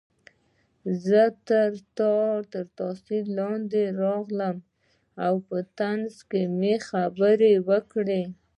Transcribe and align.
زه 1.05 1.21
تر 1.97 2.61
تاثیر 2.79 3.23
لاندې 3.37 3.83
راغلم 4.03 4.57
او 5.25 5.33
په 5.47 5.57
طنز 5.77 6.13
مې 6.59 6.75
خبرې 6.89 7.53
وکړې 7.69 8.23